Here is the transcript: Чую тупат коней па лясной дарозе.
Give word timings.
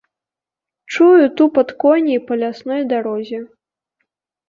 Чую 0.91 1.27
тупат 1.37 1.69
коней 1.81 2.19
па 2.27 2.33
лясной 2.41 2.81
дарозе. 2.91 3.39